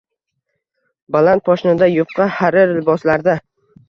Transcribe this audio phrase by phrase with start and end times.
[1.15, 3.37] Baland poshnada, yupqa, harir liboslarda.